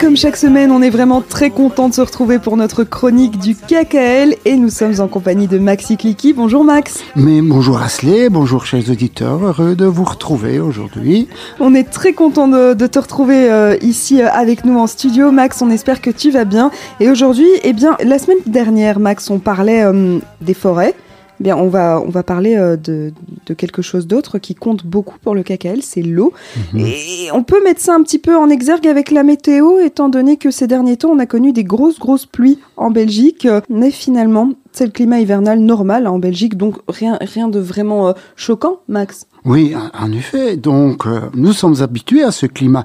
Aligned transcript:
comme 0.00 0.16
chaque 0.16 0.38
semaine, 0.38 0.70
on 0.72 0.80
est 0.80 0.88
vraiment 0.88 1.20
très 1.20 1.50
content 1.50 1.90
de 1.90 1.94
se 1.94 2.00
retrouver 2.00 2.38
pour 2.38 2.56
notre 2.56 2.84
chronique 2.84 3.38
du 3.38 3.54
KKL 3.54 4.34
et 4.46 4.56
nous 4.56 4.70
sommes 4.70 4.98
en 4.98 5.08
compagnie 5.08 5.46
de 5.46 5.58
Maxi 5.58 5.98
Clicky. 5.98 6.32
Bonjour 6.32 6.64
Max. 6.64 7.00
Mais 7.16 7.42
bonjour 7.42 7.82
Asley, 7.82 8.30
bonjour 8.30 8.64
chers 8.64 8.88
auditeurs, 8.90 9.44
heureux 9.44 9.74
de 9.76 9.84
vous 9.84 10.04
retrouver 10.04 10.58
aujourd'hui. 10.58 11.28
On 11.58 11.74
est 11.74 11.84
très 11.84 12.14
content 12.14 12.48
de, 12.48 12.86
te 12.86 12.98
retrouver 12.98 13.50
euh, 13.50 13.76
ici 13.82 14.22
euh, 14.22 14.30
avec 14.32 14.64
nous 14.64 14.78
en 14.78 14.86
studio. 14.86 15.32
Max, 15.32 15.60
on 15.60 15.68
espère 15.68 16.00
que 16.00 16.10
tu 16.10 16.30
vas 16.30 16.46
bien. 16.46 16.70
Et 16.98 17.10
aujourd'hui, 17.10 17.48
eh 17.62 17.74
bien, 17.74 17.98
la 18.02 18.18
semaine 18.18 18.38
dernière, 18.46 19.00
Max, 19.00 19.28
on 19.28 19.38
parlait 19.38 19.84
euh, 19.84 20.18
des 20.40 20.54
forêts. 20.54 20.94
Bien, 21.40 21.56
on 21.56 21.68
va, 21.68 22.02
on 22.06 22.10
va 22.10 22.22
parler 22.22 22.54
euh, 22.54 22.76
de, 22.76 23.14
de 23.46 23.54
quelque 23.54 23.80
chose 23.80 24.06
d'autre 24.06 24.38
qui 24.38 24.54
compte 24.54 24.84
beaucoup 24.84 25.16
pour 25.22 25.34
le 25.34 25.42
KKL, 25.42 25.80
c'est 25.82 26.02
l'eau. 26.02 26.34
Mhm. 26.74 26.80
Et 26.80 27.28
on 27.32 27.42
peut 27.42 27.64
mettre 27.64 27.80
ça 27.80 27.94
un 27.94 28.02
petit 28.02 28.18
peu 28.18 28.36
en 28.36 28.50
exergue 28.50 28.86
avec 28.86 29.10
la 29.10 29.22
météo, 29.22 29.80
étant 29.80 30.10
donné 30.10 30.36
que 30.36 30.50
ces 30.50 30.66
derniers 30.66 30.98
temps, 30.98 31.08
on 31.08 31.18
a 31.18 31.24
connu 31.24 31.52
des 31.54 31.64
grosses, 31.64 31.98
grosses 31.98 32.26
pluies 32.26 32.58
en 32.76 32.90
Belgique. 32.90 33.48
Mais 33.70 33.90
finalement, 33.90 34.50
c'est 34.72 34.84
le 34.84 34.92
climat 34.92 35.18
hivernal 35.18 35.60
normal 35.60 36.06
en 36.06 36.18
Belgique, 36.18 36.58
donc 36.58 36.76
rien, 36.88 37.16
rien 37.22 37.48
de 37.48 37.58
vraiment 37.58 38.08
euh, 38.08 38.12
choquant, 38.36 38.80
Max. 38.88 39.26
Oui, 39.46 39.74
en 39.98 40.12
effet. 40.12 40.58
Donc, 40.58 41.06
euh, 41.06 41.20
nous 41.34 41.54
sommes 41.54 41.80
habitués 41.80 42.22
à 42.22 42.32
ce 42.32 42.44
climat. 42.44 42.84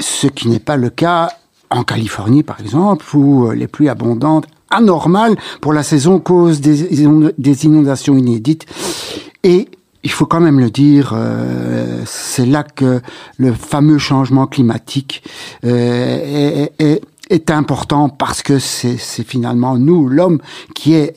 Ce 0.00 0.26
qui 0.26 0.48
n'est 0.48 0.58
pas 0.58 0.76
le 0.76 0.88
cas 0.88 1.28
en 1.68 1.82
Californie, 1.82 2.42
par 2.42 2.60
exemple, 2.60 3.04
où 3.14 3.50
les 3.50 3.66
pluies 3.66 3.90
abondantes 3.90 4.46
anormal 4.70 5.36
pour 5.60 5.72
la 5.72 5.82
saison 5.82 6.18
cause 6.18 6.60
des, 6.60 7.02
inondations 7.64 8.16
inédites. 8.16 8.66
Et 9.42 9.68
il 10.02 10.10
faut 10.10 10.26
quand 10.26 10.40
même 10.40 10.60
le 10.60 10.70
dire, 10.70 11.12
euh, 11.14 12.02
c'est 12.06 12.46
là 12.46 12.62
que 12.62 13.00
le 13.38 13.52
fameux 13.52 13.98
changement 13.98 14.46
climatique 14.46 15.22
euh, 15.64 16.66
est, 16.78 17.00
important 17.50 18.08
parce 18.10 18.42
que 18.42 18.58
c'est 18.58 18.96
finalement 19.24 19.76
nous, 19.76 20.08
l'homme, 20.08 20.40
qui 20.74 20.94
est 20.94 21.16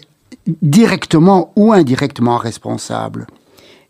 directement 0.61 1.51
ou 1.55 1.73
indirectement 1.73 2.37
responsable. 2.37 3.27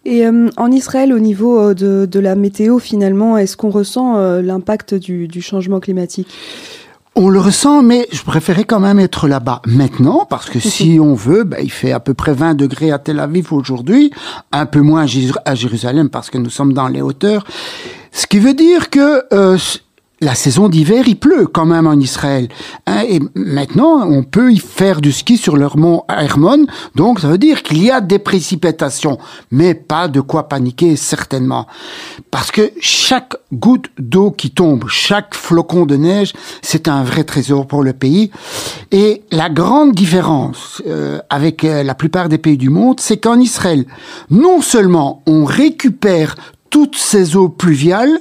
Et 0.03 0.25
euh, 0.25 0.49
en 0.57 0.71
Israël, 0.71 1.13
au 1.13 1.19
niveau 1.19 1.73
de, 1.73 2.07
de 2.09 2.19
la 2.19 2.35
météo, 2.35 2.79
finalement, 2.79 3.37
est-ce 3.37 3.55
qu'on 3.55 3.69
ressent 3.69 4.17
l'impact 4.41 4.95
du 4.95 5.41
changement 5.41 5.79
climatique? 5.79 6.27
On 7.17 7.29
le 7.29 7.39
ressent, 7.39 7.81
mais 7.81 8.07
je 8.11 8.21
préférais 8.21 8.63
quand 8.63 8.79
même 8.79 8.99
être 8.99 9.27
là-bas 9.27 9.61
maintenant, 9.65 10.27
parce 10.29 10.49
que 10.49 10.59
si 10.59 10.99
on 11.01 11.15
veut, 11.15 11.43
ben, 11.43 11.59
il 11.61 11.71
fait 11.71 11.91
à 11.91 11.99
peu 11.99 12.13
près 12.13 12.33
20 12.33 12.53
degrés 12.53 12.91
à 12.91 12.99
Tel 12.99 13.19
Aviv 13.19 13.51
aujourd'hui, 13.51 14.11
un 14.51 14.67
peu 14.67 14.81
moins 14.81 15.05
à 15.45 15.55
Jérusalem 15.55 16.09
parce 16.09 16.29
que 16.29 16.37
nous 16.37 16.51
sommes 16.51 16.73
dans 16.73 16.87
les 16.87 17.01
hauteurs. 17.01 17.43
Ce 18.11 18.27
qui 18.27 18.37
veut 18.37 18.53
dire 18.53 18.91
que 18.91 19.23
euh, 19.33 19.57
la 20.19 20.33
saison 20.33 20.67
d'hiver, 20.67 21.03
il 21.07 21.17
pleut 21.17 21.45
quand 21.45 21.65
même 21.65 21.85
en 21.85 21.93
Israël. 21.93 22.47
Hein, 22.87 23.03
et 23.07 23.19
maintenant, 23.35 24.07
on 24.07 24.23
peut 24.23 24.51
y 24.51 24.57
faire 24.57 24.99
du 24.99 25.11
ski 25.11 25.37
sur 25.37 25.57
le 25.57 25.67
mont 25.75 26.03
Hermon. 26.09 26.65
Donc, 26.95 27.19
ça 27.19 27.27
veut 27.27 27.37
dire 27.37 27.61
qu'il 27.61 27.83
y 27.83 27.91
a 27.91 28.01
des 28.01 28.17
précipitations. 28.17 29.19
Mais 29.51 29.75
pas 29.75 30.07
de 30.07 30.21
quoi 30.21 30.47
paniquer, 30.47 30.95
certainement. 30.95 31.67
Parce 32.31 32.49
que 32.51 32.71
chaque 32.79 33.35
goutte 33.53 33.89
d'eau 33.99 34.31
qui 34.31 34.49
tombe, 34.49 34.85
chaque 34.87 35.35
flocon 35.35 35.85
de 35.85 35.97
neige, 35.97 36.33
c'est 36.61 36.87
un 36.87 37.03
vrai 37.03 37.23
trésor 37.23 37.67
pour 37.67 37.83
le 37.83 37.93
pays. 37.93 38.31
Et 38.91 39.23
la 39.31 39.49
grande 39.49 39.93
différence 39.93 40.81
euh, 40.87 41.19
avec 41.29 41.63
euh, 41.63 41.83
la 41.83 41.93
plupart 41.93 42.27
des 42.27 42.37
pays 42.39 42.57
du 42.57 42.69
monde, 42.69 42.99
c'est 42.99 43.17
qu'en 43.17 43.39
Israël, 43.39 43.85
non 44.31 44.61
seulement 44.61 45.21
on 45.27 45.45
récupère 45.45 46.35
toutes 46.69 46.95
ces 46.95 47.35
eaux 47.35 47.49
pluviales 47.49 48.19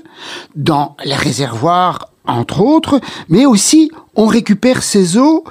dans 0.55 0.97
les 1.05 1.15
réservoirs, 1.15 2.11
entre 2.27 2.61
autres, 2.61 3.01
mais 3.29 3.47
aussi 3.47 3.91
on 4.15 4.27
récupère 4.27 4.83
ces 4.83 5.17
eaux 5.17 5.45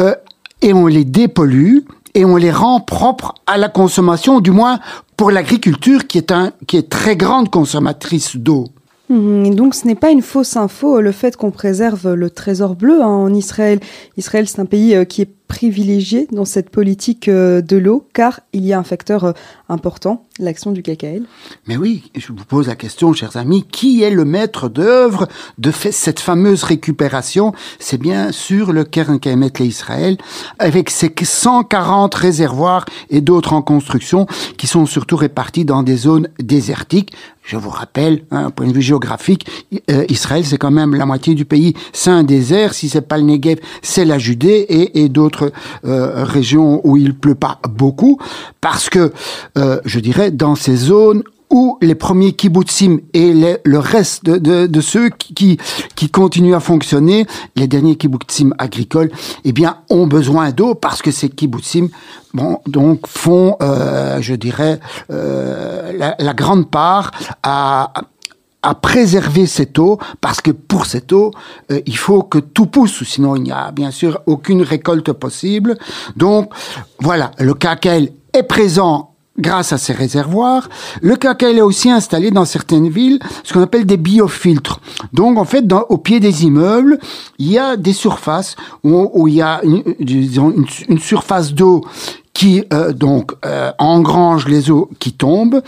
euh, 0.00 0.14
et 0.62 0.72
on 0.72 0.86
les 0.86 1.04
dépollue 1.04 1.80
et 2.14 2.24
on 2.24 2.36
les 2.36 2.50
rend 2.50 2.80
propres 2.80 3.34
à 3.46 3.58
la 3.58 3.68
consommation, 3.68 4.40
du 4.40 4.50
moins 4.50 4.80
pour 5.16 5.30
l'agriculture 5.30 6.06
qui 6.06 6.18
est 6.18 6.32
un 6.32 6.52
qui 6.66 6.76
est 6.76 6.88
très 6.88 7.16
grande 7.16 7.50
consommatrice 7.50 8.36
d'eau. 8.36 8.64
Mmh, 9.08 9.54
donc 9.54 9.74
ce 9.74 9.86
n'est 9.86 9.94
pas 9.94 10.10
une 10.10 10.22
fausse 10.22 10.56
info 10.56 11.00
le 11.00 11.12
fait 11.12 11.36
qu'on 11.36 11.52
préserve 11.52 12.14
le 12.14 12.28
trésor 12.28 12.74
bleu 12.74 13.02
hein, 13.02 13.06
en 13.06 13.32
Israël. 13.32 13.80
Israël 14.16 14.48
c'est 14.48 14.60
un 14.60 14.66
pays 14.66 14.96
euh, 14.96 15.04
qui 15.04 15.22
est 15.22 15.30
privilégié 15.46 16.28
dans 16.32 16.44
cette 16.44 16.70
politique 16.70 17.28
euh, 17.28 17.60
de 17.62 17.76
l'eau 17.76 18.06
car 18.12 18.40
il 18.52 18.64
y 18.64 18.72
a 18.72 18.78
un 18.78 18.84
facteur 18.84 19.24
euh, 19.24 19.32
important, 19.68 20.26
l'action 20.38 20.72
du 20.72 20.82
KKL. 20.82 21.22
Mais 21.66 21.76
oui, 21.76 22.10
je 22.14 22.28
vous 22.28 22.44
pose 22.44 22.68
la 22.68 22.76
question, 22.76 23.12
chers 23.12 23.36
amis, 23.36 23.64
qui 23.64 24.02
est 24.02 24.10
le 24.10 24.24
maître 24.24 24.68
d'œuvre 24.68 25.26
de 25.58 25.70
cette 25.70 26.20
fameuse 26.20 26.64
récupération? 26.64 27.52
C'est 27.78 27.98
bien 27.98 28.32
sûr 28.32 28.72
le 28.72 28.84
Keren 28.84 29.18
Kaemet 29.18 29.52
Israël, 29.60 30.16
avec 30.58 30.90
ses 30.90 31.12
140 31.22 32.14
réservoirs 32.14 32.84
et 33.10 33.20
d'autres 33.20 33.52
en 33.52 33.62
construction 33.62 34.26
qui 34.56 34.66
sont 34.66 34.86
surtout 34.86 35.16
répartis 35.16 35.64
dans 35.64 35.82
des 35.82 35.96
zones 35.96 36.28
désertiques. 36.38 37.12
Je 37.42 37.56
vous 37.56 37.70
rappelle, 37.70 38.24
hein, 38.32 38.50
point 38.50 38.66
de 38.66 38.72
vue 38.72 38.82
géographique, 38.82 39.46
euh, 39.90 40.04
Israël, 40.08 40.44
c'est 40.44 40.58
quand 40.58 40.72
même 40.72 40.96
la 40.96 41.06
moitié 41.06 41.34
du 41.34 41.44
pays. 41.44 41.74
C'est 41.92 42.10
un 42.10 42.24
désert. 42.24 42.74
Si 42.74 42.88
c'est 42.88 43.02
pas 43.02 43.18
le 43.18 43.22
Negev, 43.22 43.60
c'est 43.82 44.04
la 44.04 44.18
Judée 44.18 44.66
et 44.94 45.08
d'autres 45.08 45.35
euh, 45.84 46.24
régions 46.24 46.80
où 46.84 46.96
il 46.96 47.14
pleut 47.14 47.34
pas 47.34 47.60
beaucoup, 47.68 48.18
parce 48.60 48.88
que, 48.88 49.12
euh, 49.58 49.80
je 49.84 50.00
dirais, 50.00 50.30
dans 50.30 50.54
ces 50.54 50.76
zones 50.76 51.22
où 51.48 51.78
les 51.80 51.94
premiers 51.94 52.32
kibbutzim 52.32 52.98
et 53.14 53.32
le 53.32 53.78
reste 53.78 54.24
de, 54.24 54.80
ceux 54.80 55.10
qui, 55.10 55.58
qui 55.94 56.10
continuent 56.10 56.56
à 56.56 56.60
fonctionner, 56.60 57.24
les 57.54 57.68
derniers 57.68 57.94
kibbutzim 57.94 58.52
agricoles, 58.58 59.12
eh 59.44 59.52
bien, 59.52 59.78
ont 59.88 60.08
besoin 60.08 60.50
d'eau 60.50 60.74
parce 60.74 61.02
que 61.02 61.12
ces 61.12 61.28
kibbutzim, 61.28 61.86
bon, 62.34 62.58
donc 62.66 63.06
font, 63.06 63.56
euh, 63.62 64.20
je 64.20 64.34
dirais, 64.34 64.80
la, 65.08 66.16
la, 66.18 66.34
grande 66.34 66.68
part 66.68 67.12
à, 67.44 67.92
à 68.66 68.74
préserver 68.74 69.46
cette 69.46 69.78
eau 69.78 69.98
parce 70.20 70.40
que 70.40 70.50
pour 70.50 70.86
cette 70.86 71.12
eau, 71.12 71.30
euh, 71.70 71.80
il 71.86 71.96
faut 71.96 72.24
que 72.24 72.38
tout 72.38 72.66
pousse, 72.66 73.04
sinon 73.04 73.36
il 73.36 73.44
n'y 73.44 73.52
a 73.52 73.70
bien 73.70 73.92
sûr 73.92 74.20
aucune 74.26 74.62
récolte 74.62 75.12
possible. 75.12 75.78
Donc 76.16 76.50
voilà, 76.98 77.30
le 77.38 77.54
KKL 77.54 78.10
est 78.32 78.42
présent 78.42 79.12
grâce 79.38 79.72
à 79.72 79.78
ces 79.78 79.92
réservoirs. 79.92 80.68
Le 81.00 81.14
KKL 81.14 81.58
est 81.58 81.62
aussi 81.62 81.90
installé 81.90 82.32
dans 82.32 82.44
certaines 82.44 82.88
villes 82.88 83.20
ce 83.44 83.52
qu'on 83.52 83.62
appelle 83.62 83.86
des 83.86 83.98
biofiltres. 83.98 84.80
Donc 85.12 85.38
en 85.38 85.44
fait, 85.44 85.64
au 85.88 85.98
pied 85.98 86.18
des 86.18 86.44
immeubles, 86.44 86.98
il 87.38 87.52
y 87.52 87.58
a 87.58 87.76
des 87.76 87.92
surfaces 87.92 88.56
où, 88.82 89.28
il 89.28 89.34
y 89.34 89.42
a 89.42 89.60
une 89.62 90.98
surface 90.98 91.54
d'eau 91.54 91.82
qui 92.36 92.64
euh, 92.70 92.92
donc 92.92 93.32
euh, 93.46 93.72
engrange 93.78 94.46
les 94.46 94.70
eaux 94.70 94.90
qui 94.98 95.14
tombent. 95.14 95.62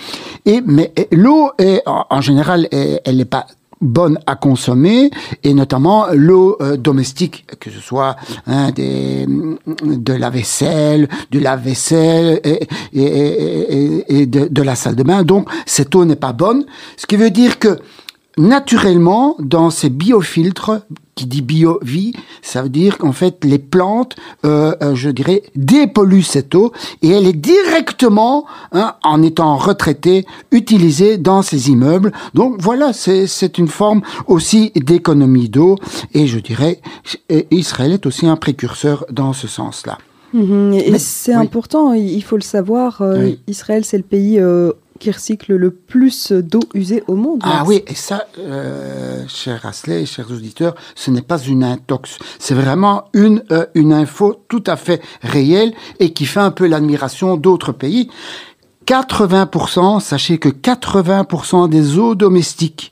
Et 0.45 0.61
mais 0.67 0.93
l'eau 1.11 1.51
est 1.59 1.83
en 1.87 2.21
général 2.21 2.69
elle 2.71 3.17
n'est 3.17 3.25
pas 3.25 3.47
bonne 3.81 4.19
à 4.27 4.35
consommer 4.37 5.11
et 5.45 5.55
notamment 5.55 6.09
l'eau 6.13 6.59
euh, 6.61 6.77
domestique 6.77 7.47
que 7.59 7.71
ce 7.71 7.81
soit 7.81 8.17
hein, 8.47 8.71
des, 8.73 9.25
de 9.27 10.13
la 10.13 10.31
vaisselle 10.31 11.09
de 11.31 11.39
la 11.39 11.55
vaisselle 11.57 12.41
et, 12.43 12.67
et, 12.93 14.21
et 14.21 14.27
de, 14.27 14.49
de, 14.49 14.63
la 14.63 14.75
salle 14.75 14.97
de 14.97 15.05
bain 15.05 15.23
donc 15.23 15.49
cette 15.65 15.95
eau 15.95 16.05
n'est 16.05 16.17
pas 16.17 16.33
bonne 16.33 16.65
ce 16.97 17.07
qui 17.07 17.17
veut 17.17 17.31
dire 17.31 17.61
que 17.61 17.79
naturellement 18.39 19.37
dans 19.39 19.71
ces 19.71 19.91
biofiltres 19.91 20.81
qui 21.15 21.27
dit 21.27 21.43
bio-vie, 21.43 22.13
ça 22.43 22.63
veut 22.63 22.69
dire 22.69 22.97
qu'en 22.97 23.13
fait 23.13 23.45
les 23.45 23.59
plantes, 23.59 24.15
euh, 24.45 24.75
euh, 24.83 24.95
je 24.95 25.11
dirais, 25.11 25.43
dépolluent 25.57 26.23
cette 26.23 26.55
eau 26.55 26.73
et 27.03 27.09
elle 27.09 27.27
est 27.27 27.33
directement, 27.33 28.47
hein, 28.71 28.95
en 29.03 29.21
étant 29.23 29.57
retraitée, 29.57 30.25
utilisée 30.53 31.19
dans 31.19 31.43
ces 31.43 31.71
immeubles. 31.71 32.13
Donc 32.35 32.57
voilà, 32.61 32.93
c'est 32.93 33.59
une 33.59 33.67
forme 33.67 34.03
aussi 34.29 34.71
d'économie 34.77 35.49
d'eau 35.49 35.77
et 36.15 36.29
je 36.29 36.39
dirais, 36.39 36.81
Israël 37.51 37.93
est 37.93 38.07
aussi 38.07 38.27
un 38.29 38.37
précurseur 38.37 39.05
dans 39.11 39.33
ce 39.33 39.49
sens-là. 39.49 39.99
Mhm. 40.35 40.75
et 40.75 40.99
c'est 40.99 41.33
important, 41.33 41.95
il 41.95 42.23
faut 42.23 42.37
le 42.37 42.43
savoir. 42.43 43.01
Euh, 43.01 43.31
Israël, 43.47 43.85
c'est 43.85 43.97
le 43.97 44.03
pays 44.03 44.39
qui 44.99 45.11
recycle 45.11 45.55
le 45.55 45.71
plus 45.71 46.33
d'eau 46.33 46.61
usée 46.75 47.03
au 47.07 47.15
monde. 47.15 47.41
Ah 47.43 47.65
oui, 47.67 47.83
et 47.87 47.95
ça, 47.95 48.27
euh, 48.39 49.25
cher 49.29 49.65
Asley, 49.65 50.07
chers 50.07 50.31
auditeurs, 50.31 50.75
ce 50.95 51.11
n'est 51.11 51.23
pas 51.23 51.39
une 51.39 51.65
intox. 51.65 52.19
C'est 52.39 52.55
vraiment 52.55 53.05
une, 53.13 53.43
euh, 53.51 53.67
une 53.75 53.93
info 53.93 54.45
tout 54.49 54.65
à 54.67 54.77
fait 54.77 55.01
réelle 55.23 55.73
et 56.01 56.13
qui 56.13 56.27
fait 56.27 56.41
un 56.41 56.51
peu 56.51 56.67
l'admiration 56.67 57.37
d'autres 57.37 57.73
pays. 57.73 58.11
80%, 58.89 60.01
sachez 60.01 60.39
que 60.39 60.49
80% 60.49 61.69
des 61.69 61.99
eaux 61.99 62.15
domestiques 62.15 62.91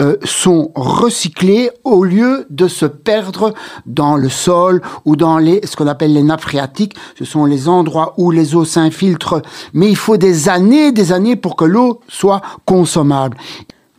euh, 0.00 0.16
sont 0.24 0.72
recyclées 0.74 1.70
au 1.84 2.02
lieu 2.02 2.46
de 2.50 2.66
se 2.66 2.84
perdre 2.84 3.54
dans 3.86 4.16
le 4.16 4.28
sol 4.28 4.82
ou 5.04 5.14
dans 5.14 5.38
les 5.38 5.60
ce 5.64 5.76
qu'on 5.76 5.86
appelle 5.86 6.12
les 6.12 6.24
nappes 6.24 6.40
phréatiques. 6.40 6.96
Ce 7.16 7.24
sont 7.24 7.44
les 7.44 7.68
endroits 7.68 8.14
où 8.16 8.32
les 8.32 8.56
eaux 8.56 8.64
s'infiltrent. 8.64 9.40
Mais 9.72 9.88
il 9.88 9.96
faut 9.96 10.16
des 10.16 10.48
années, 10.48 10.90
des 10.90 11.12
années 11.12 11.36
pour 11.36 11.54
que 11.54 11.64
l'eau 11.64 12.00
soit 12.08 12.42
consommable. 12.64 13.36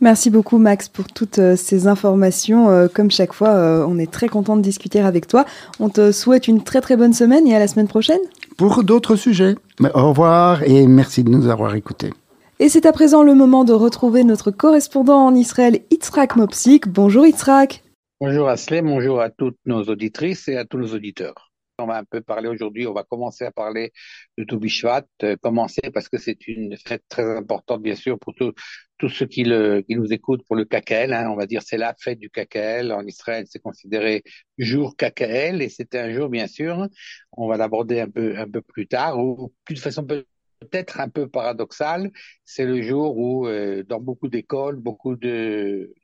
Merci 0.00 0.30
beaucoup 0.30 0.58
Max 0.58 0.88
pour 0.88 1.06
toutes 1.08 1.40
euh, 1.40 1.56
ces 1.56 1.88
informations. 1.88 2.70
Euh, 2.70 2.86
comme 2.92 3.10
chaque 3.10 3.32
fois, 3.32 3.48
euh, 3.48 3.84
on 3.88 3.98
est 3.98 4.10
très 4.10 4.28
content 4.28 4.56
de 4.56 4.62
discuter 4.62 5.00
avec 5.00 5.26
toi. 5.26 5.44
On 5.80 5.88
te 5.88 6.12
souhaite 6.12 6.46
une 6.46 6.62
très 6.62 6.80
très 6.80 6.96
bonne 6.96 7.12
semaine 7.12 7.48
et 7.48 7.56
à 7.56 7.58
la 7.58 7.66
semaine 7.66 7.88
prochaine. 7.88 8.20
Pour 8.58 8.82
d'autres 8.82 9.14
sujets. 9.14 9.54
Au 9.94 10.08
revoir 10.08 10.64
et 10.64 10.88
merci 10.88 11.22
de 11.22 11.30
nous 11.30 11.46
avoir 11.48 11.76
écoutés. 11.76 12.12
Et 12.58 12.68
c'est 12.68 12.86
à 12.86 12.92
présent 12.92 13.22
le 13.22 13.36
moment 13.36 13.64
de 13.64 13.72
retrouver 13.72 14.24
notre 14.24 14.50
correspondant 14.50 15.24
en 15.24 15.34
Israël, 15.36 15.78
Itzrak 15.92 16.34
Mopsik. 16.34 16.88
Bonjour 16.88 17.24
Itzrak. 17.24 17.84
Bonjour 18.20 18.48
Aslem, 18.48 18.86
bonjour 18.86 19.20
à 19.20 19.30
toutes 19.30 19.60
nos 19.64 19.84
auditrices 19.84 20.48
et 20.48 20.56
à 20.56 20.64
tous 20.64 20.76
nos 20.76 20.92
auditeurs. 20.92 21.47
On 21.80 21.86
va 21.86 21.98
un 21.98 22.04
peu 22.04 22.20
parler 22.20 22.48
aujourd'hui, 22.48 22.86
on 22.86 22.92
va 22.92 23.04
commencer 23.04 23.44
à 23.44 23.52
parler 23.52 23.92
de 24.36 24.44
Toubishvat, 24.44 25.04
euh, 25.22 25.36
commencer 25.36 25.80
parce 25.94 26.08
que 26.08 26.18
c'est 26.18 26.48
une 26.48 26.76
fête 26.76 27.04
très 27.08 27.36
importante 27.36 27.82
bien 27.82 27.94
sûr 27.94 28.18
pour 28.18 28.34
tous 28.34 29.08
ceux 29.08 29.26
qui, 29.26 29.44
le, 29.44 29.82
qui 29.82 29.94
nous 29.94 30.12
écoutent 30.12 30.44
pour 30.46 30.56
le 30.56 30.64
KKL, 30.64 31.12
hein, 31.12 31.30
on 31.30 31.36
va 31.36 31.46
dire 31.46 31.62
c'est 31.62 31.76
la 31.76 31.94
fête 32.00 32.18
du 32.18 32.30
KKL. 32.30 32.92
En 32.92 33.06
Israël, 33.06 33.46
c'est 33.48 33.60
considéré 33.60 34.24
jour 34.58 34.96
KKL 34.96 35.62
et 35.62 35.68
c'est 35.68 35.94
un 35.94 36.12
jour 36.12 36.28
bien 36.28 36.48
sûr, 36.48 36.88
on 37.32 37.48
va 37.48 37.56
l'aborder 37.56 38.00
un 38.00 38.10
peu, 38.10 38.36
un 38.36 38.50
peu 38.50 38.60
plus 38.60 38.88
tard 38.88 39.18
ou 39.18 39.52
de 39.70 39.78
façon 39.78 40.04
peut-être 40.04 41.00
un 41.00 41.08
peu 41.08 41.28
paradoxale, 41.28 42.10
c'est 42.44 42.66
le 42.66 42.82
jour 42.82 43.16
où 43.16 43.46
euh, 43.46 43.84
dans 43.84 44.00
beaucoup 44.00 44.28
d'écoles, 44.28 44.76
beaucoup 44.76 45.16
de 45.16 45.94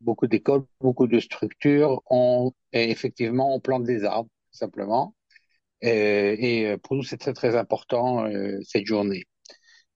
beaucoup 0.00 0.26
d'écoles, 0.26 0.64
beaucoup 0.80 1.06
de 1.06 1.18
structures, 1.20 2.02
on 2.10 2.52
effectivement 2.72 3.54
on 3.54 3.60
plante 3.60 3.84
des 3.84 4.04
arbres 4.04 4.30
simplement. 4.52 5.14
Euh, 5.84 6.36
et 6.38 6.66
euh, 6.66 6.78
pour 6.78 6.96
nous, 6.96 7.02
c'est 7.02 7.16
très 7.16 7.32
très 7.32 7.56
important 7.56 8.26
euh, 8.26 8.58
cette 8.64 8.86
journée. 8.86 9.24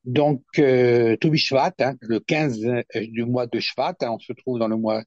Donc, 0.04 0.42
euh, 0.58 1.16
Shvat, 1.34 1.74
hein, 1.80 1.94
le 2.00 2.20
15 2.20 2.60
du 2.94 3.24
mois 3.24 3.46
de 3.46 3.60
Shvat, 3.60 3.96
hein, 4.02 4.10
on 4.12 4.18
se 4.18 4.32
trouve 4.34 4.58
dans 4.58 4.68
le 4.68 4.76
mois 4.76 5.02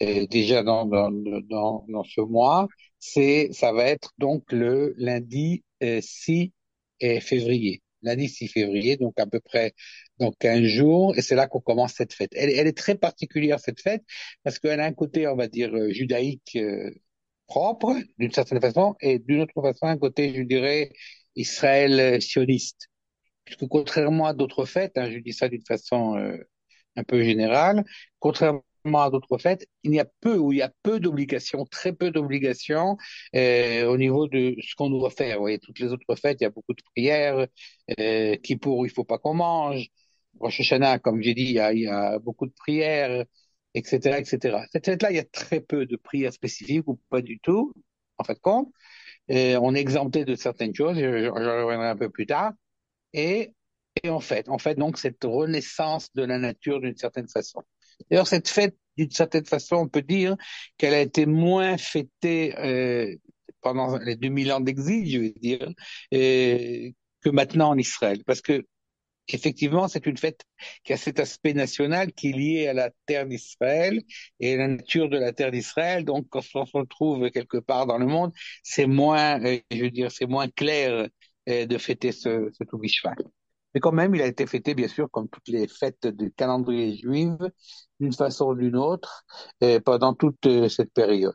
déjà 0.00 0.64
dans, 0.64 0.84
dans, 0.84 1.12
dans, 1.12 1.84
dans, 1.88 2.04
ce 2.04 2.20
mois, 2.20 2.66
c'est 2.98 3.50
ça 3.52 3.72
va 3.72 3.84
être 3.84 4.10
donc 4.18 4.50
le 4.50 4.94
lundi 4.98 5.62
6 5.80 6.52
février. 7.00 7.82
Lundi 8.02 8.28
6 8.28 8.48
février, 8.48 8.96
donc 8.96 9.18
à 9.20 9.26
peu 9.26 9.38
près 9.38 9.74
donc 10.18 10.34
15 10.40 10.62
jours, 10.64 11.16
et 11.16 11.22
c'est 11.22 11.36
là 11.36 11.46
qu'on 11.46 11.60
commence 11.60 11.94
cette 11.94 12.12
fête. 12.14 12.32
Elle, 12.34 12.50
elle, 12.50 12.66
est 12.66 12.76
très 12.76 12.96
particulière 12.96 13.60
cette 13.60 13.80
fête 13.80 14.02
parce 14.42 14.58
qu'elle 14.58 14.80
a 14.80 14.86
un 14.86 14.92
côté, 14.92 15.28
on 15.28 15.36
va 15.36 15.46
dire, 15.46 15.72
judaïque 15.90 16.58
propre, 17.46 17.94
d'une 18.18 18.32
certaine 18.32 18.60
façon, 18.60 18.94
et 19.00 19.18
d'une 19.18 19.42
autre 19.42 19.60
façon, 19.60 19.86
un 19.86 19.98
côté, 19.98 20.34
je 20.34 20.42
dirais, 20.42 20.92
Israël 21.36 22.20
sioniste. 22.22 22.88
Puisque 23.44 23.66
contrairement 23.66 24.26
à 24.26 24.34
d'autres 24.34 24.64
fêtes, 24.64 24.96
hein, 24.96 25.10
je 25.10 25.18
dis 25.18 25.32
ça 25.32 25.48
d'une 25.48 25.64
façon 25.66 26.16
euh, 26.16 26.38
un 26.96 27.04
peu 27.04 27.22
générale, 27.22 27.84
contrairement 28.20 28.62
à 28.94 29.10
d'autres 29.10 29.38
fêtes, 29.38 29.66
il 29.84 29.94
y 29.94 30.00
a 30.00 30.06
peu 30.20 30.36
ou 30.36 30.52
il 30.52 30.58
y 30.58 30.62
a 30.62 30.72
peu 30.82 31.00
d'obligations, 31.00 31.64
très 31.66 31.92
peu 31.92 32.10
d'obligations 32.10 32.96
euh, 33.36 33.86
au 33.86 33.96
niveau 33.96 34.28
de 34.28 34.56
ce 34.60 34.74
qu'on 34.76 34.90
doit 34.90 35.10
faire. 35.10 35.36
Vous 35.36 35.42
voyez, 35.42 35.58
toutes 35.58 35.78
les 35.78 35.92
autres 35.92 36.14
fêtes, 36.16 36.38
il 36.40 36.44
y 36.44 36.46
a 36.46 36.50
beaucoup 36.50 36.74
de 36.74 36.82
prières, 36.94 37.46
euh, 37.98 38.36
qui 38.36 38.56
pour 38.56 38.86
il 38.86 38.90
faut 38.90 39.04
pas 39.04 39.18
qu'on 39.18 39.34
mange. 39.34 39.88
Rosh 40.40 40.60
Hashanah, 40.60 40.98
comme 40.98 41.22
j'ai 41.22 41.34
dit, 41.34 41.44
il 41.44 41.80
y 41.80 41.86
a 41.88 42.18
beaucoup 42.18 42.46
de 42.46 42.52
prières 42.52 43.24
etc., 43.74 44.18
etc. 44.18 44.58
Cette 44.72 44.86
fête-là, 44.86 45.10
il 45.10 45.16
y 45.16 45.20
a 45.20 45.24
très 45.24 45.60
peu 45.60 45.86
de 45.86 45.96
prières 45.96 46.32
spécifiques 46.32 46.86
ou 46.86 47.00
pas 47.10 47.22
du 47.22 47.38
tout, 47.40 47.72
en 48.18 48.24
fait, 48.24 48.38
compte. 48.40 48.68
Et 49.28 49.56
on 49.56 49.74
est 49.74 49.80
exempté 49.80 50.24
de 50.24 50.34
certaines 50.34 50.74
choses, 50.74 50.98
je, 50.98 51.28
reviendrai 51.28 51.88
un 51.88 51.96
peu 51.96 52.10
plus 52.10 52.26
tard. 52.26 52.52
Et, 53.12 53.52
et 54.02 54.10
en 54.10 54.20
fait, 54.20 54.48
en 54.48 54.58
fait, 54.58 54.76
donc, 54.76 54.98
cette 54.98 55.24
renaissance 55.24 56.12
de 56.14 56.24
la 56.24 56.38
nature 56.38 56.80
d'une 56.80 56.96
certaine 56.96 57.28
façon. 57.28 57.62
D'ailleurs, 58.10 58.26
cette 58.26 58.48
fête, 58.48 58.76
d'une 58.96 59.10
certaine 59.10 59.46
façon, 59.46 59.76
on 59.76 59.88
peut 59.88 60.02
dire 60.02 60.36
qu'elle 60.76 60.94
a 60.94 61.00
été 61.00 61.26
moins 61.26 61.78
fêtée 61.78 62.58
euh, 62.58 63.14
pendant 63.60 63.96
les 63.98 64.16
2000 64.16 64.52
ans 64.52 64.60
d'exil, 64.60 65.10
je 65.10 65.18
veux 65.18 65.32
dire, 65.40 65.68
euh, 66.14 66.90
que 67.22 67.30
maintenant 67.30 67.70
en 67.70 67.78
Israël. 67.78 68.22
Parce 68.26 68.40
que 68.40 68.66
effectivement, 69.34 69.88
c'est 69.88 70.06
une 70.06 70.16
fête 70.16 70.42
qui 70.84 70.92
a 70.92 70.96
cet 70.96 71.20
aspect 71.20 71.54
national 71.54 72.12
qui 72.12 72.30
est 72.30 72.32
lié 72.32 72.68
à 72.68 72.72
la 72.74 72.90
terre 73.06 73.26
d'Israël 73.26 74.00
et 74.40 74.54
à 74.54 74.56
la 74.58 74.68
nature 74.68 75.08
de 75.08 75.18
la 75.18 75.32
terre 75.32 75.50
d'Israël. 75.50 76.04
Donc, 76.04 76.26
quand 76.30 76.42
on 76.54 76.66
se 76.66 76.76
retrouve 76.76 77.30
quelque 77.30 77.58
part 77.58 77.86
dans 77.86 77.98
le 77.98 78.06
monde, 78.06 78.32
c'est 78.62 78.86
moins, 78.86 79.42
euh, 79.44 79.58
je 79.70 79.82
veux 79.82 79.90
dire, 79.90 80.10
c'est 80.10 80.26
moins 80.26 80.48
clair 80.48 81.08
euh, 81.48 81.66
de 81.66 81.78
fêter 81.78 82.12
ce, 82.12 82.50
ce 82.52 82.64
Toubishvat. 82.64 83.14
Mais 83.74 83.80
quand 83.80 83.92
même, 83.92 84.14
il 84.14 84.22
a 84.22 84.26
été 84.26 84.46
fêté, 84.46 84.74
bien 84.74 84.88
sûr, 84.88 85.10
comme 85.10 85.28
toutes 85.28 85.48
les 85.48 85.66
fêtes 85.66 86.06
du 86.06 86.30
calendrier 86.32 86.96
juif, 86.96 87.32
d'une 88.00 88.12
façon 88.12 88.46
ou 88.48 88.54
d'une 88.54 88.76
autre, 88.76 89.24
euh, 89.62 89.80
pendant 89.80 90.14
toute 90.14 90.68
cette 90.68 90.92
période. 90.92 91.34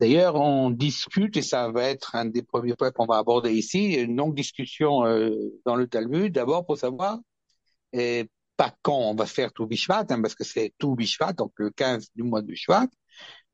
D'ailleurs, 0.00 0.34
on 0.36 0.70
discute, 0.70 1.36
et 1.36 1.42
ça 1.42 1.70
va 1.70 1.84
être 1.84 2.14
un 2.14 2.26
des 2.26 2.42
premiers 2.42 2.74
points 2.74 2.90
qu'on 2.90 3.06
va 3.06 3.16
aborder 3.18 3.52
ici, 3.52 3.94
une 3.94 4.16
longue 4.16 4.34
discussion 4.34 5.06
euh, 5.06 5.34
dans 5.64 5.76
le 5.76 5.86
Talmud, 5.86 6.32
d'abord 6.32 6.66
pour 6.66 6.78
savoir 6.78 7.18
et 7.92 8.28
pas 8.56 8.74
quand 8.82 8.96
on 8.98 9.14
va 9.14 9.26
faire 9.26 9.52
tout 9.52 9.66
Bishvat, 9.66 10.06
hein, 10.10 10.20
parce 10.22 10.34
que 10.34 10.44
c'est 10.44 10.72
tout 10.78 10.94
Bishvat, 10.94 11.34
donc 11.34 11.52
le 11.56 11.70
15 11.70 12.10
du 12.14 12.22
mois 12.22 12.42
de 12.42 12.48
Bishvat, 12.48 12.88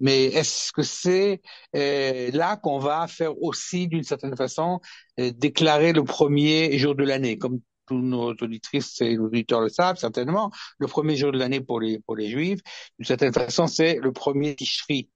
mais 0.00 0.24
est-ce 0.26 0.72
que 0.72 0.82
c'est 0.82 1.40
euh, 1.76 2.30
là 2.32 2.56
qu'on 2.56 2.78
va 2.78 3.06
faire 3.08 3.40
aussi, 3.42 3.88
d'une 3.88 4.04
certaine 4.04 4.36
façon, 4.36 4.80
euh, 5.20 5.32
déclarer 5.32 5.92
le 5.92 6.04
premier 6.04 6.78
jour 6.78 6.94
de 6.94 7.04
l'année, 7.04 7.38
comme 7.38 7.60
tous 7.86 7.98
nos 7.98 8.30
auditrices 8.30 9.00
et 9.00 9.16
nos 9.16 9.26
auditeurs 9.26 9.60
le 9.60 9.68
savent 9.68 9.96
certainement, 9.96 10.50
le 10.78 10.86
premier 10.86 11.16
jour 11.16 11.32
de 11.32 11.38
l'année 11.38 11.60
pour 11.60 11.80
les 11.80 11.98
pour 12.00 12.16
les 12.16 12.28
Juifs, 12.28 12.60
d'une 12.98 13.06
certaine 13.06 13.32
façon, 13.32 13.66
c'est 13.66 13.96
le 13.96 14.12
premier 14.12 14.54
Tishri, 14.54 15.08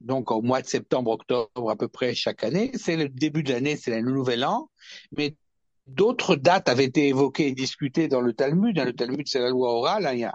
donc 0.00 0.30
au 0.30 0.42
mois 0.42 0.62
de 0.62 0.66
septembre, 0.66 1.10
octobre 1.10 1.70
à 1.70 1.76
peu 1.76 1.88
près 1.88 2.14
chaque 2.14 2.44
année. 2.44 2.72
C'est 2.74 2.96
le 2.96 3.08
début 3.08 3.42
de 3.42 3.52
l'année, 3.52 3.76
c'est 3.76 4.00
le 4.00 4.10
nouvel 4.10 4.44
an. 4.44 4.70
Mais 5.16 5.36
d'autres 5.86 6.36
dates 6.36 6.68
avaient 6.68 6.84
été 6.84 7.08
évoquées 7.08 7.48
et 7.48 7.54
discutées 7.54 8.08
dans 8.08 8.20
le 8.20 8.32
Talmud. 8.32 8.78
Hein, 8.78 8.84
le 8.84 8.94
Talmud, 8.94 9.26
c'est 9.26 9.40
la 9.40 9.50
loi 9.50 9.72
orale. 9.72 10.06
Hein, 10.06 10.12
il 10.14 10.20
y 10.20 10.24
a 10.24 10.34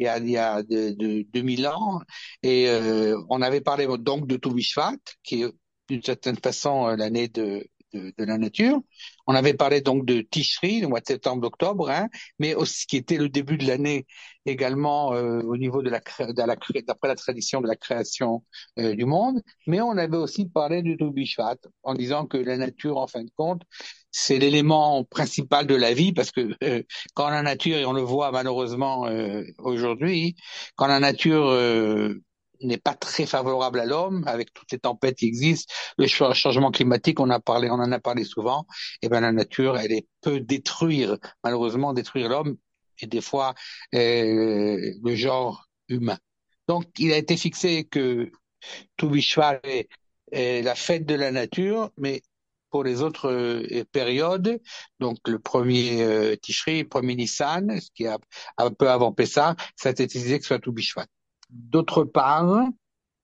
il 0.00 0.06
y 0.06 0.08
a, 0.08 0.18
il 0.18 0.30
y 0.30 0.36
a 0.36 0.62
de, 0.62 0.90
de, 0.90 1.22
2000 1.32 1.66
ans. 1.68 2.00
Et 2.42 2.68
euh, 2.68 3.16
on 3.28 3.42
avait 3.42 3.60
parlé 3.60 3.86
donc 3.98 4.26
de 4.26 4.36
Toubishvat, 4.36 4.96
qui 5.22 5.42
est 5.42 5.52
d'une 5.88 6.02
certaine 6.02 6.36
façon 6.36 6.88
euh, 6.88 6.96
l'année 6.96 7.28
de, 7.28 7.66
de, 7.94 8.12
de, 8.16 8.24
la 8.24 8.38
nature. 8.38 8.80
On 9.26 9.34
avait 9.34 9.54
parlé 9.54 9.80
donc 9.80 10.04
de 10.04 10.20
Tishri, 10.20 10.80
le 10.80 10.88
mois 10.88 11.00
de 11.00 11.06
septembre-octobre, 11.06 11.90
hein, 11.90 12.08
mais 12.38 12.54
aussi 12.54 12.86
qui 12.86 12.96
était 12.96 13.16
le 13.16 13.28
début 13.28 13.56
de 13.56 13.66
l'année 13.66 14.06
également 14.46 15.14
euh, 15.14 15.40
au 15.40 15.56
niveau 15.56 15.82
de 15.82 15.88
la, 15.88 16.00
de 16.00 16.80
d'après 16.82 17.08
la 17.08 17.14
tradition 17.14 17.60
de 17.60 17.66
la 17.66 17.76
création 17.76 18.44
euh, 18.78 18.94
du 18.94 19.04
monde. 19.06 19.40
Mais 19.66 19.80
on 19.80 19.96
avait 19.96 20.16
aussi 20.16 20.46
parlé 20.46 20.82
du 20.82 20.96
Toubishvat 20.96 21.56
en 21.82 21.94
disant 21.94 22.26
que 22.26 22.36
la 22.36 22.56
nature, 22.56 22.98
en 22.98 23.06
fin 23.06 23.22
de 23.22 23.30
compte, 23.36 23.62
c'est 24.16 24.38
l'élément 24.38 25.02
principal 25.04 25.66
de 25.66 25.74
la 25.74 25.92
vie 25.92 26.12
parce 26.12 26.30
que 26.30 26.54
euh, 26.62 26.82
quand 27.14 27.28
la 27.30 27.42
nature, 27.42 27.76
et 27.76 27.84
on 27.84 27.92
le 27.92 28.02
voit 28.02 28.30
malheureusement 28.30 29.06
euh, 29.06 29.42
aujourd'hui, 29.58 30.36
quand 30.76 30.86
la 30.86 31.00
nature 31.00 31.46
euh, 31.48 32.22
n'est 32.64 32.78
pas 32.78 32.94
très 32.94 33.26
favorable 33.26 33.80
à 33.80 33.86
l'homme, 33.86 34.24
avec 34.26 34.52
toutes 34.52 34.72
les 34.72 34.78
tempêtes 34.78 35.16
qui 35.18 35.26
existent, 35.26 35.72
le 35.98 36.06
changement 36.06 36.70
climatique, 36.70 37.20
on 37.20 37.30
a 37.30 37.40
parlé, 37.40 37.70
on 37.70 37.74
en 37.74 37.92
a 37.92 38.00
parlé 38.00 38.24
souvent. 38.24 38.66
Et 39.02 39.06
eh 39.06 39.08
ben 39.08 39.20
la 39.20 39.32
nature, 39.32 39.76
elle 39.78 39.92
est, 39.92 40.06
peut 40.20 40.40
détruire, 40.40 41.18
malheureusement, 41.42 41.92
détruire 41.92 42.28
l'homme 42.28 42.56
et 43.00 43.06
des 43.06 43.20
fois 43.20 43.54
euh, 43.94 44.92
le 45.02 45.14
genre 45.14 45.68
humain. 45.88 46.18
Donc, 46.68 46.86
il 46.98 47.12
a 47.12 47.16
été 47.16 47.36
fixé 47.36 47.84
que 47.84 48.30
Toubishvat 48.96 49.60
est, 49.64 49.88
est 50.32 50.62
la 50.62 50.74
fête 50.74 51.06
de 51.06 51.14
la 51.14 51.30
nature, 51.30 51.90
mais 51.98 52.22
pour 52.70 52.82
les 52.82 53.02
autres 53.02 53.30
euh, 53.30 53.84
périodes, 53.92 54.60
donc 54.98 55.18
le 55.28 55.38
premier 55.38 56.02
euh, 56.02 56.34
le 56.66 56.82
premier 56.82 57.14
Nissan, 57.14 57.80
ce 57.80 57.88
qui 57.94 58.04
est 58.04 58.16
un 58.58 58.70
peu 58.70 58.90
avant 58.90 59.12
Pessah, 59.12 59.54
ça 59.76 59.90
a 59.90 59.92
été 59.92 60.06
décidé 60.06 60.38
que 60.38 60.44
ce 60.44 60.48
soit 60.48 60.58
Toubishvat. 60.58 61.06
D'autre 61.54 62.04
part, 62.04 62.68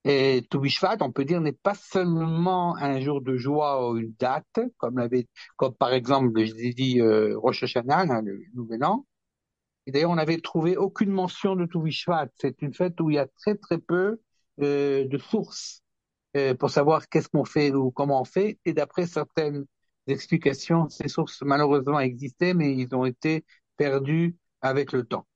et 0.05 0.47
Toubishvat, 0.51 0.97
on 1.01 1.13
peut 1.13 1.25
dire, 1.25 1.41
n'est 1.41 1.53
pas 1.53 1.75
seulement 1.75 2.77
un 2.77 3.01
jour 3.01 3.21
de 3.21 3.37
joie 3.37 3.91
ou 3.91 3.99
une 3.99 4.15
date, 4.19 4.61
comme, 4.79 4.99
avait, 4.99 5.29
comme 5.57 5.75
par 5.75 5.93
exemple, 5.93 6.45
je 6.45 6.55
dit, 6.73 7.01
euh, 7.01 7.39
Rosh 7.39 7.63
Hashanah, 7.65 8.01
hein, 8.09 8.23
le 8.23 8.41
Nouvel 8.55 8.83
An. 8.85 9.07
Et 9.87 9.93
d'ailleurs, 9.93 10.11
on 10.11 10.17
n'avait 10.17 10.41
trouvé 10.41 10.77
aucune 10.77 11.11
mention 11.11 11.57
de 11.57 11.67
Toubishvat. 11.67 12.29
C'est 12.37 12.63
une 12.63 12.75
fête 12.75 13.01
où 13.01 13.11
il 13.11 13.17
y 13.17 13.19
a 13.19 13.27
très 13.27 13.57
très 13.57 13.79
peu 13.79 14.21
euh, 14.63 15.07
de 15.07 15.19
sources 15.19 15.83
euh, 16.37 16.55
pour 16.55 16.71
savoir 16.71 17.09
qu'est-ce 17.09 17.29
qu'on 17.29 17.45
fait 17.45 17.73
ou 17.75 17.91
comment 17.91 18.21
on 18.23 18.25
fait. 18.25 18.59
Et 18.65 18.73
d'après 18.73 19.07
certaines 19.07 19.67
explications, 20.07 20.89
ces 20.89 21.09
sources 21.09 21.43
malheureusement 21.43 22.01
existaient, 22.01 22.55
mais 22.55 22.75
ils 22.75 22.95
ont 22.95 23.05
été 23.05 23.45
perdus 23.77 24.37
avec 24.63 24.93
le 24.93 25.05
temps. 25.05 25.27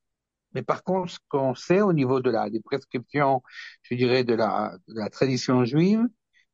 Mais 0.55 0.63
par 0.63 0.83
contre, 0.83 1.11
ce 1.11 1.19
qu'on 1.29 1.53
sait 1.55 1.81
au 1.81 1.93
niveau 1.93 2.21
de 2.21 2.31
la, 2.31 2.49
des 2.49 2.61
prescriptions, 2.61 3.43
je 3.83 3.95
dirais, 3.95 4.23
de 4.23 4.33
la, 4.33 4.77
de 4.87 4.95
la 4.95 5.09
tradition 5.09 5.65
juive, 5.65 6.01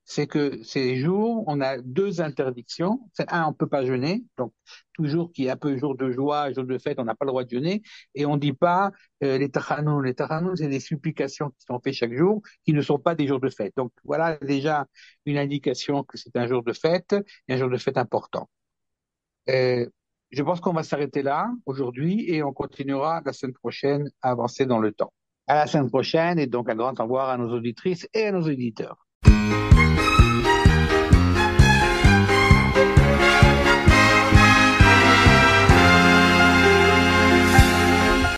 c'est 0.03 0.27
que 0.27 0.61
ces 0.63 0.97
jours, 0.97 1.43
on 1.47 1.61
a 1.61 1.77
deux 1.77 2.19
interdictions. 2.21 2.99
C'est 3.13 3.31
un, 3.31 3.45
on 3.47 3.53
peut 3.53 3.67
pas 3.67 3.85
jeûner, 3.85 4.25
donc 4.37 4.53
toujours 4.93 5.31
qu'il 5.31 5.45
y 5.45 5.49
a 5.49 5.53
un 5.53 5.57
peu 5.57 5.77
jour 5.77 5.95
de 5.95 6.11
joie, 6.11 6.51
jour 6.51 6.65
de 6.65 6.77
fête, 6.77 6.99
on 6.99 7.05
n'a 7.05 7.15
pas 7.15 7.25
le 7.25 7.31
droit 7.31 7.43
de 7.45 7.49
jeûner, 7.49 7.81
et 8.15 8.25
on 8.25 8.35
dit 8.37 8.53
pas 8.53 8.91
euh, 9.23 9.37
les 9.37 9.49
tachanun. 9.49 10.01
Les 10.01 10.13
tachanun, 10.15 10.55
c'est 10.55 10.67
des 10.67 10.79
supplications 10.79 11.51
qui 11.51 11.65
sont 11.65 11.79
faites 11.79 11.93
chaque 11.93 12.13
jour, 12.13 12.41
qui 12.65 12.73
ne 12.73 12.81
sont 12.81 12.99
pas 12.99 13.15
des 13.15 13.27
jours 13.27 13.39
de 13.39 13.49
fête. 13.49 13.73
Donc 13.77 13.91
voilà 14.03 14.37
déjà 14.37 14.87
une 15.25 15.37
indication 15.37 16.03
que 16.03 16.17
c'est 16.17 16.35
un 16.35 16.47
jour 16.47 16.63
de 16.63 16.73
fête, 16.73 17.15
et 17.47 17.53
un 17.53 17.57
jour 17.57 17.69
de 17.69 17.77
fête 17.77 17.97
important. 17.97 18.49
Euh, 19.49 19.85
je 20.31 20.43
pense 20.43 20.61
qu'on 20.61 20.73
va 20.73 20.83
s'arrêter 20.83 21.21
là 21.21 21.51
aujourd'hui 21.65 22.29
et 22.29 22.41
on 22.43 22.53
continuera 22.53 23.21
la 23.25 23.33
semaine 23.33 23.53
prochaine 23.53 24.09
à 24.21 24.31
avancer 24.31 24.65
dans 24.65 24.79
le 24.79 24.91
temps. 24.91 25.11
À 25.47 25.55
la 25.55 25.67
semaine 25.67 25.89
prochaine 25.89 26.39
et 26.39 26.47
donc 26.47 26.69
un 26.69 26.75
grand 26.75 26.97
au 26.99 27.03
revoir 27.03 27.29
à 27.29 27.37
nos 27.37 27.51
auditrices 27.51 28.07
et 28.13 28.27
à 28.27 28.31
nos 28.31 28.47
auditeurs. 28.47 29.05